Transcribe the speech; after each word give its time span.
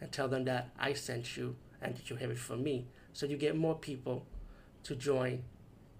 and 0.00 0.10
tell 0.12 0.28
them 0.28 0.44
that 0.44 0.70
I 0.78 0.92
sent 0.92 1.36
you 1.36 1.56
and 1.80 1.96
that 1.96 2.10
you 2.10 2.16
have 2.16 2.30
it 2.30 2.38
from 2.38 2.62
me. 2.62 2.86
So 3.12 3.26
you 3.26 3.36
get 3.36 3.56
more 3.56 3.74
people 3.74 4.26
to 4.84 4.94
join 4.94 5.44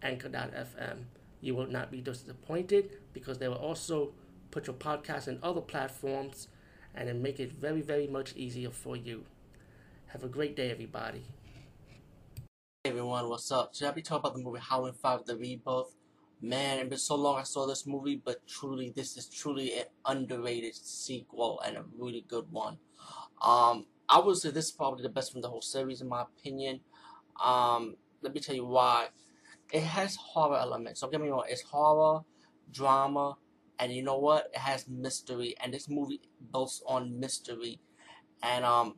Anchor.fm. 0.03 1.05
You 1.41 1.55
will 1.55 1.67
not 1.67 1.91
be 1.91 2.01
disappointed 2.01 2.91
because 3.13 3.39
they 3.39 3.49
will 3.49 3.57
also 3.57 4.13
put 4.51 4.67
your 4.67 4.77
podcast 4.77 5.29
in 5.29 5.39
other 5.43 5.61
platforms 5.61 6.49
and 6.95 7.09
then 7.09 7.23
make 7.23 7.41
it 7.41 7.53
very, 7.53 7.83
very 7.83 8.07
much 8.07 8.35
easier 8.37 8.71
for 8.71 8.97
you. 8.97 9.25
Have 10.07 10.23
a 10.23 10.29
great 10.29 10.55
day, 10.55 10.71
everybody. 10.71 11.25
Hey 12.85 12.91
everyone, 12.91 13.29
what's 13.29 13.51
up? 13.51 13.73
Today 13.73 13.87
I'll 13.87 13.95
be 13.95 14.03
talking 14.03 14.21
about 14.21 14.37
the 14.37 14.43
movie 14.43 14.61
How 14.61 14.77
Howling 14.77 14.93
5 14.93 15.25
The 15.25 15.37
Rebirth. 15.37 15.97
Man, 16.41 16.79
it's 16.79 16.89
been 16.91 16.99
so 16.99 17.15
long 17.15 17.39
I 17.39 17.43
saw 17.43 17.67
this 17.67 17.87
movie, 17.87 18.21
but 18.23 18.47
truly, 18.47 18.93
this 18.95 19.17
is 19.17 19.29
truly 19.29 19.73
an 19.79 19.85
underrated 20.05 20.75
sequel 20.75 21.61
and 21.67 21.79
a 21.79 21.85
really 21.99 22.25
good 22.29 22.45
one. 22.51 22.77
Um, 23.45 23.87
I 24.09 24.19
would 24.21 24.37
say 24.37 24.51
this 24.51 24.67
is 24.67 24.73
probably 24.73 25.03
the 25.03 25.09
best 25.09 25.33
from 25.33 25.41
the 25.43 25.49
whole 25.49 25.61
series, 25.61 26.01
in 26.01 26.09
my 26.09 26.23
opinion. 26.23 26.81
Um, 27.43 27.97
let 28.23 28.35
me 28.35 28.41
tell 28.41 28.55
you 28.55 28.65
why. 28.65 29.09
It 29.73 29.83
has 29.83 30.17
horror 30.17 30.57
elements. 30.57 31.01
Don't 31.01 31.11
get 31.11 31.21
me 31.21 31.29
wrong. 31.29 31.45
It's 31.49 31.63
horror, 31.63 32.23
drama, 32.71 33.37
and 33.79 33.93
you 33.93 34.03
know 34.03 34.19
what? 34.19 34.51
It 34.53 34.59
has 34.59 34.89
mystery, 34.89 35.55
and 35.63 35.73
this 35.73 35.89
movie 35.89 36.21
builds 36.53 36.83
on 36.87 37.19
mystery, 37.19 37.81
and 38.43 38.65
um, 38.65 38.97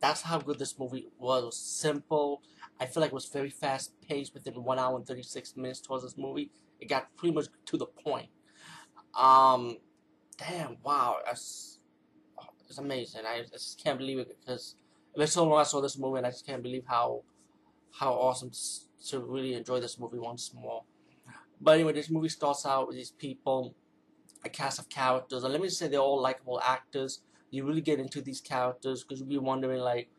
that's 0.00 0.22
how 0.22 0.38
good 0.38 0.58
this 0.58 0.78
movie 0.78 1.06
was. 1.18 1.44
Was 1.44 1.58
simple. 1.58 2.42
I 2.80 2.86
feel 2.86 3.00
like 3.00 3.10
it 3.10 3.14
was 3.14 3.26
very 3.26 3.50
fast 3.50 3.92
paced 4.00 4.34
within 4.34 4.54
one 4.62 4.78
hour 4.78 4.96
and 4.96 5.06
thirty 5.06 5.22
six 5.22 5.56
minutes 5.56 5.80
towards 5.80 6.04
this 6.04 6.16
movie. 6.16 6.50
It 6.80 6.88
got 6.88 7.14
pretty 7.16 7.34
much 7.34 7.46
to 7.66 7.76
the 7.76 7.86
point. 7.86 8.28
Um, 9.18 9.78
damn, 10.38 10.76
wow, 10.82 11.18
that's 11.24 11.75
it's 12.68 12.78
amazing. 12.78 13.22
I 13.26 13.42
just 13.50 13.82
can't 13.82 13.98
believe 13.98 14.18
it 14.18 14.36
because 14.40 14.76
it 15.14 15.18
was 15.18 15.32
so 15.32 15.44
long 15.44 15.60
I 15.60 15.64
saw 15.64 15.80
this 15.80 15.98
movie, 15.98 16.18
and 16.18 16.26
I 16.26 16.30
just 16.30 16.46
can't 16.46 16.62
believe 16.62 16.84
how 16.86 17.22
how 17.92 18.12
awesome 18.12 18.50
to 19.08 19.20
really 19.20 19.54
enjoy 19.54 19.80
this 19.80 19.98
movie 19.98 20.18
once 20.18 20.52
more. 20.54 20.82
But 21.60 21.72
anyway, 21.72 21.94
this 21.94 22.10
movie 22.10 22.28
starts 22.28 22.66
out 22.66 22.88
with 22.88 22.96
these 22.96 23.10
people, 23.10 23.74
a 24.44 24.48
cast 24.48 24.78
of 24.78 24.88
characters, 24.88 25.42
and 25.44 25.52
let 25.52 25.62
me 25.62 25.68
just 25.68 25.78
say 25.78 25.88
they're 25.88 26.00
all 26.00 26.20
likable 26.20 26.60
actors. 26.60 27.22
You 27.50 27.64
really 27.64 27.80
get 27.80 28.00
into 28.00 28.20
these 28.20 28.40
characters 28.40 29.02
because 29.02 29.20
you'll 29.20 29.28
be 29.28 29.38
wondering 29.38 29.80
like 29.80 30.10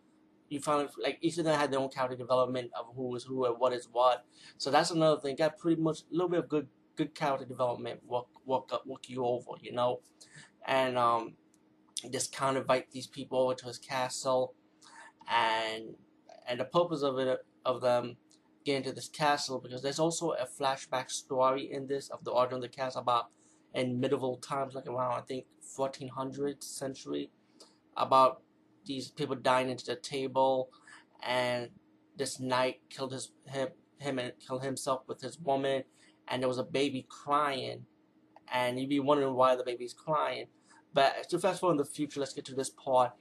you 0.49 0.59
found 0.59 0.89
like 1.01 1.17
each 1.21 1.37
of 1.37 1.45
them 1.45 1.59
had 1.59 1.71
their 1.71 1.79
own 1.79 1.89
character 1.89 2.15
development 2.15 2.71
of 2.77 2.87
who 2.95 3.15
is 3.15 3.23
who 3.23 3.45
and 3.45 3.59
what 3.59 3.73
is 3.73 3.87
what. 3.91 4.25
So 4.57 4.71
that's 4.71 4.91
another 4.91 5.19
thing. 5.19 5.35
Got 5.35 5.57
pretty 5.57 5.81
much 5.81 6.01
a 6.01 6.13
little 6.13 6.29
bit 6.29 6.39
of 6.39 6.49
good 6.49 6.67
good 6.95 7.13
character 7.13 7.45
development 7.45 8.01
work 8.07 8.27
work 8.45 8.69
up 8.71 8.85
work 8.87 9.09
you 9.09 9.25
over, 9.25 9.51
you 9.61 9.73
know. 9.73 9.99
And 10.65 10.97
um 10.97 11.33
just 12.11 12.35
kind 12.35 12.57
of 12.57 12.63
invite 12.63 12.91
these 12.91 13.07
people 13.07 13.39
over 13.39 13.53
to 13.55 13.65
his 13.65 13.77
castle 13.77 14.53
and 15.29 15.95
and 16.47 16.59
the 16.59 16.65
purpose 16.65 17.01
of 17.01 17.17
it 17.19 17.45
of 17.65 17.81
them 17.81 18.17
getting 18.63 18.83
to 18.83 18.91
this 18.91 19.07
castle 19.07 19.59
because 19.59 19.81
there's 19.81 19.99
also 19.99 20.31
a 20.31 20.45
flashback 20.45 21.09
story 21.09 21.71
in 21.71 21.87
this 21.87 22.09
of 22.09 22.23
the 22.23 22.31
order 22.31 22.55
of 22.55 22.61
the 22.61 22.69
castle 22.69 23.01
about 23.01 23.27
in 23.73 23.99
medieval 23.99 24.37
times 24.37 24.73
like 24.73 24.87
around 24.87 25.13
I 25.13 25.21
think 25.21 25.45
1400th 25.77 26.63
century 26.63 27.29
about 27.95 28.41
these 28.85 29.11
people 29.11 29.35
dying 29.35 29.69
into 29.69 29.85
the 29.85 29.95
table 29.95 30.69
and 31.25 31.69
this 32.15 32.39
knight 32.39 32.79
killed 32.89 33.11
his 33.11 33.31
him, 33.45 33.69
him 33.99 34.19
and 34.19 34.33
killed 34.45 34.63
himself 34.63 35.01
with 35.07 35.21
his 35.21 35.39
woman 35.39 35.83
and 36.27 36.41
there 36.41 36.49
was 36.49 36.57
a 36.57 36.63
baby 36.63 37.05
crying 37.09 37.85
and 38.51 38.79
you'd 38.79 38.89
be 38.89 38.99
wondering 38.99 39.33
why 39.33 39.55
the 39.55 39.63
baby's 39.63 39.93
crying 39.93 40.47
but 40.97 41.29
to 41.29 41.37
fast 41.37 41.59
forward 41.59 41.73
in 41.73 41.77
the 41.77 41.85
future 41.85 42.19
let's 42.19 42.33
get 42.33 42.43
to 42.45 42.55
this 42.55 42.71
part. 42.71 43.11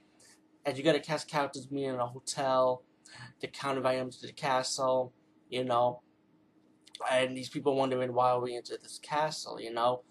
And 0.65 0.75
you 0.75 0.83
gotta 0.83 0.99
cast 0.99 1.29
characters 1.29 1.67
being 1.67 1.93
in 1.93 1.99
a 1.99 2.07
hotel. 2.07 2.81
To 3.41 3.47
counter 3.47 3.85
items 3.85 4.17
to 4.17 4.25
the 4.25 4.33
castle 4.33 5.13
you 5.47 5.63
know. 5.63 6.01
And 7.11 7.37
these 7.37 7.49
people 7.49 7.75
wondering 7.75 8.13
why 8.15 8.31
are 8.31 8.41
we 8.41 8.55
into 8.55 8.79
this 8.81 8.99
castle 8.99 9.61
you 9.61 9.71
know. 9.71 10.01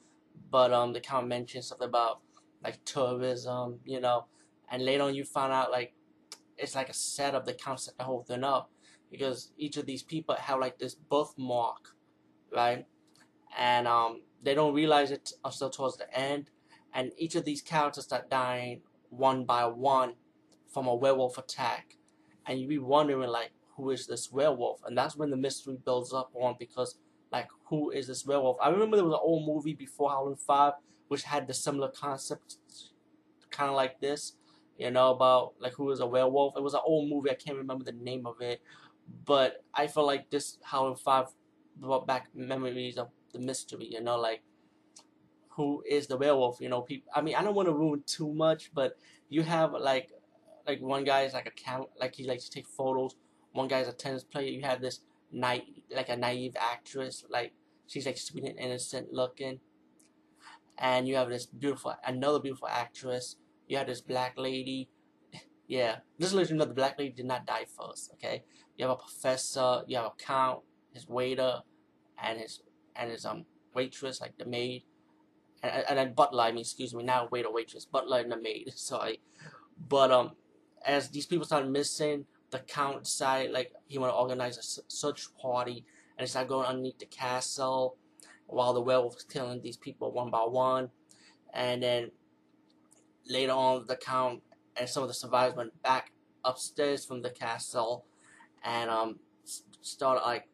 But 0.49 0.73
um 0.73 0.93
the 0.93 1.01
count 1.01 1.27
mentioned 1.27 1.65
something 1.65 1.89
about 1.89 2.21
like 2.63 2.85
tourism 2.85 3.81
you 3.85 4.01
know. 4.01 4.27
And 4.71 4.85
later 4.85 5.03
on 5.03 5.17
you 5.17 5.25
find 5.25 5.53
out 5.53 5.73
like 5.73 5.93
it's 6.57 6.77
like 6.77 6.89
a 6.89 6.95
setup 6.95 7.47
kind 7.47 7.75
of 7.75 7.81
set 7.81 7.99
the 7.99 8.05
whole 8.05 8.23
thing 8.23 8.45
up. 8.45 8.71
Because 9.11 9.51
each 9.59 9.77
of 9.77 9.87
these 9.87 10.05
people 10.05 10.37
have 10.37 10.61
like 10.61 10.79
this 10.79 10.95
birthmark, 10.95 11.97
right? 12.55 12.87
And 13.59 13.89
um, 13.89 14.23
they 14.41 14.55
don't 14.55 14.73
realize 14.73 15.11
it 15.11 15.33
until 15.45 15.71
towards 15.71 15.97
the 15.97 16.09
end, 16.17 16.51
and 16.97 17.13
each 17.17 17.37
of 17.37 17.45
these 17.45 17.63
characters 17.63 18.05
start 18.05 18.29
dying 18.29 18.81
one 19.11 19.45
by 19.45 19.67
one 19.67 20.15
from 20.67 20.89
a 20.89 20.95
werewolf 20.95 21.39
attack, 21.39 21.97
and 22.47 22.59
you'd 22.59 22.69
be 22.69 22.79
wondering 22.79 23.31
like 23.31 23.53
who 23.77 23.91
is 23.91 24.09
this 24.09 24.33
werewolf, 24.33 24.81
and 24.85 24.99
that's 24.99 25.15
when 25.17 25.31
the 25.31 25.37
mystery 25.37 25.77
builds 25.85 26.13
up 26.13 26.33
on 26.35 26.57
because 26.59 26.99
like 27.31 27.49
who 27.67 27.91
is 27.91 28.09
this 28.09 28.27
werewolf? 28.27 28.57
I 28.61 28.71
remember 28.71 28.97
there 28.97 29.05
was 29.05 29.15
an 29.15 29.21
old 29.23 29.47
movie 29.47 29.75
before 29.75 30.11
Howling 30.11 30.37
Five 30.37 30.73
which 31.07 31.23
had 31.23 31.47
the 31.47 31.55
similar 31.55 31.89
concept, 31.89 32.57
kind 33.53 33.71
of 33.71 33.77
like 33.77 34.01
this 34.01 34.33
you 34.79 34.91
know, 34.91 35.11
about 35.11 35.55
like 35.59 35.73
who 35.75 35.91
is 35.91 36.01
a 36.01 36.07
werewolf. 36.07 36.55
It 36.57 36.63
was 36.63 36.75
an 36.75 36.81
old 36.85 37.09
movie. 37.09 37.31
I 37.31 37.35
can't 37.35 37.57
remember 37.57 37.85
the 37.85 37.93
name 37.93 38.27
of 38.27 38.41
it, 38.41 38.61
but 39.25 39.65
I 39.75 39.87
feel 39.87 40.07
like 40.07 40.31
this 40.31 40.59
Howling 40.63 40.97
Five 40.97 41.27
brought 41.77 42.07
back 42.07 42.29
memories 42.35 42.99
of 42.99 43.09
the 43.33 43.39
mystery. 43.39 43.89
You 43.91 44.03
know, 44.03 44.19
like 44.19 44.43
who 45.57 45.83
is 45.89 46.07
the 46.07 46.17
werewolf? 46.17 46.61
You 46.61 46.69
know, 46.69 46.83
people. 46.83 47.11
I 47.15 47.23
mean, 47.23 47.35
I 47.35 47.43
don't 47.43 47.55
want 47.55 47.69
to 47.69 47.75
ruin 47.75 48.03
too 48.07 48.33
much, 48.33 48.71
but 48.75 48.99
you 49.29 49.43
have 49.43 49.73
like 49.73 50.11
like 50.67 50.81
one 50.81 51.05
guy 51.05 51.23
is 51.23 51.33
like 51.33 51.47
a 51.47 51.51
cam, 51.51 51.85
like 52.01 52.15
he 52.15 52.27
likes 52.27 52.45
to 52.45 52.51
take 52.51 52.67
photos. 52.67 53.17
One 53.53 53.69
guy's 53.69 53.89
a 53.89 53.93
tennis 53.93 54.25
player. 54.25 54.51
You 54.51 54.63
have 54.63 54.81
this 54.81 55.01
night 55.33 55.65
like 55.91 56.09
a 56.09 56.17
naive 56.17 56.57
actress, 56.61 57.25
like 57.29 57.53
she's 57.87 58.07
like 58.07 58.19
sweet 58.19 58.45
and 58.45 58.59
innocent 58.59 59.13
looking, 59.13 59.61
and 60.79 61.09
you 61.09 61.17
have 61.17 61.29
this 61.29 61.47
beautiful 61.47 61.95
another 62.07 62.39
beautiful 62.39 62.69
actress 62.69 63.37
you 63.67 63.77
have 63.77 63.87
this 63.87 64.01
black 64.01 64.35
lady. 64.37 64.89
Yeah, 65.69 65.97
just 66.21 66.31
to 66.31 66.37
let 66.37 66.49
you 66.49 66.55
know, 66.55 66.65
the 66.65 66.75
black 66.75 66.97
lady 66.97 67.13
did 67.13 67.27
not 67.27 67.45
die 67.45 67.67
first. 67.77 68.13
Okay, 68.15 68.45
you 68.77 68.87
have 68.87 68.97
a 68.97 69.03
professor, 69.03 69.83
you 69.89 69.97
have 69.97 70.07
a 70.07 70.13
count, 70.17 70.61
his 70.93 71.09
waiter, 71.09 71.63
and 72.23 72.39
his 72.39 72.63
and 72.95 73.11
his 73.11 73.25
um 73.25 73.47
waitress, 73.75 74.21
like 74.21 74.39
the 74.39 74.45
maid, 74.45 74.85
and 75.67 75.85
and 75.89 75.99
then 75.99 76.15
butler. 76.15 76.45
I 76.45 76.53
mean, 76.53 76.61
excuse 76.61 76.95
me, 76.95 77.05
not 77.05 77.31
waiter, 77.33 77.51
waitress, 77.51 77.85
butler, 77.85 78.21
and 78.21 78.33
the 78.33 78.37
maid. 78.37 78.73
Sorry, 78.77 79.21
but 79.89 80.11
um, 80.11 80.33
as 80.85 81.09
these 81.09 81.27
people 81.27 81.47
started 81.47 81.71
missing, 81.71 82.27
the 82.51 82.59
count 82.61 83.05
decided 83.05 83.53
like 83.53 83.73
he 83.87 83.99
want 83.99 84.13
to 84.13 84.17
organize 84.17 84.59
a 84.59 84.83
search 84.89 85.29
party, 85.41 85.85
and 86.19 86.29
started 86.29 86.49
going 86.49 86.67
underneath 86.67 86.99
the 86.99 87.07
castle, 87.07 87.97
while 88.47 88.73
the 88.73 88.81
werewolf 88.81 89.15
was 89.15 89.25
killing 89.25 89.61
these 89.63 89.77
people 89.77 90.13
one 90.13 90.31
by 90.31 90.41
one, 90.41 90.91
and 91.53 91.83
then 91.83 92.11
later 93.29 93.53
on 93.53 93.85
the 93.87 93.97
count 93.97 94.43
and 94.77 94.89
some 94.89 95.03
of 95.03 95.09
the 95.09 95.15
survivors 95.15 95.57
went 95.57 95.83
back 95.83 96.13
upstairs 96.45 97.05
from 97.05 97.23
the 97.23 97.31
castle 97.31 98.05
and 98.63 98.91
um 98.91 99.19
started 99.81 100.21
like 100.25 100.49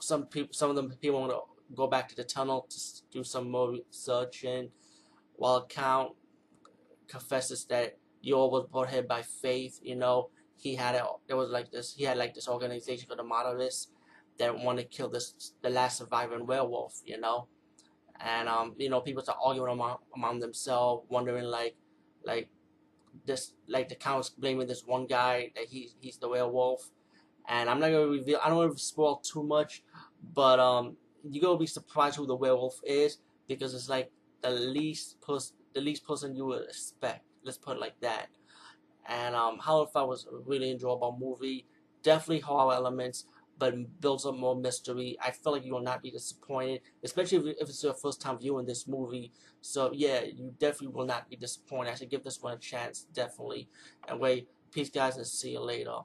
some 0.00 0.26
people 0.26 0.52
some 0.52 0.70
of 0.70 0.76
them 0.76 0.92
people 1.00 1.46
go 1.74 1.86
back 1.86 2.08
to 2.08 2.16
the 2.16 2.24
tunnel 2.24 2.66
to 2.70 2.78
do 3.10 3.24
some 3.24 3.50
more 3.50 3.74
searching 3.90 4.70
while 5.36 5.66
count 5.66 6.12
confesses 7.08 7.64
that 7.66 7.98
Yor 8.22 8.50
was 8.50 8.66
brought 8.70 8.90
here 8.90 9.02
by 9.02 9.22
faith 9.22 9.78
you 9.82 9.96
know 9.96 10.30
he 10.56 10.74
had 10.74 10.94
a 10.94 11.06
there 11.26 11.36
was 11.36 11.50
like 11.50 11.70
this 11.70 11.94
he 11.94 12.04
had 12.04 12.16
like 12.16 12.34
this 12.34 12.48
organization 12.48 13.06
called 13.06 13.18
the 13.18 13.24
Monoliths 13.24 13.88
that 14.38 14.56
wanted 14.56 14.90
to 14.90 14.96
kill 14.96 15.08
this 15.08 15.52
the 15.62 15.70
last 15.70 15.98
surviving 15.98 16.46
werewolf 16.46 17.00
you 17.04 17.18
know 17.20 17.48
and 18.20 18.48
um, 18.48 18.74
you 18.78 18.88
know, 18.88 19.00
people 19.00 19.22
start 19.22 19.38
arguing 19.42 19.72
among, 19.72 19.96
among 20.14 20.38
themselves, 20.40 21.06
wondering 21.08 21.44
like, 21.44 21.76
like 22.24 22.48
this, 23.24 23.52
like 23.68 23.88
the 23.88 23.94
count's 23.94 24.30
blaming 24.30 24.66
this 24.66 24.84
one 24.84 25.06
guy 25.06 25.50
that 25.54 25.64
he's 25.64 25.94
he's 26.00 26.18
the 26.18 26.28
werewolf, 26.28 26.90
and 27.48 27.68
I'm 27.68 27.80
not 27.80 27.90
gonna 27.90 28.06
reveal. 28.06 28.38
I 28.42 28.48
don't 28.48 28.58
want 28.58 28.76
to 28.76 28.82
spoil 28.82 29.16
too 29.16 29.42
much, 29.42 29.82
but 30.34 30.58
um, 30.58 30.96
you're 31.30 31.42
gonna 31.42 31.58
be 31.58 31.66
surprised 31.66 32.16
who 32.16 32.26
the 32.26 32.36
werewolf 32.36 32.80
is 32.84 33.18
because 33.48 33.74
it's 33.74 33.88
like 33.88 34.10
the 34.42 34.50
least 34.50 35.20
person, 35.20 35.56
the 35.74 35.80
least 35.80 36.06
person 36.06 36.34
you 36.34 36.46
would 36.46 36.64
expect. 36.64 37.24
Let's 37.44 37.58
put 37.58 37.76
it 37.76 37.80
like 37.80 38.00
that. 38.00 38.28
And 39.08 39.34
um, 39.34 39.58
Howling 39.60 39.88
Five 39.92 40.08
was 40.08 40.26
a 40.26 40.36
really 40.36 40.70
enjoyable 40.70 41.16
movie. 41.20 41.66
Definitely 42.02 42.40
horror 42.40 42.74
elements, 42.74 43.24
but 43.58 43.74
builds 44.00 44.26
up 44.26 44.36
more 44.36 44.56
mystery. 44.56 45.16
I 45.22 45.30
feel 45.30 45.52
like 45.52 45.64
you 45.64 45.72
will 45.74 45.82
not 45.82 46.02
be 46.02 46.10
disappointed, 46.10 46.80
especially 47.04 47.50
if, 47.52 47.56
if 47.62 47.68
it's 47.68 47.82
your 47.82 47.94
first 47.94 48.20
time 48.20 48.38
viewing 48.38 48.66
this 48.66 48.86
movie. 48.86 49.32
So 49.60 49.90
yeah, 49.94 50.22
you 50.22 50.54
definitely 50.58 50.88
will 50.88 51.06
not 51.06 51.28
be 51.30 51.36
disappointed. 51.36 51.92
I 51.92 51.94
should 51.94 52.10
give 52.10 52.24
this 52.24 52.40
one 52.42 52.54
a 52.54 52.58
chance, 52.58 53.06
definitely. 53.12 53.68
And 54.08 54.12
Anyway, 54.12 54.46
peace 54.72 54.90
guys 54.90 55.16
and 55.16 55.26
see 55.26 55.52
you 55.52 55.60
later. 55.60 55.98